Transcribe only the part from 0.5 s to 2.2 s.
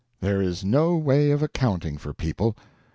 no way of accounting for